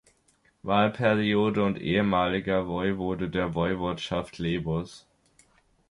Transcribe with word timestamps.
Wahlperiode 0.63 1.63
und 1.63 1.79
ehemaliger 1.79 2.65
Woiwode 2.67 3.29
der 3.29 3.53
Woiwodschaft 3.53 4.39
Lebus. 4.39 5.05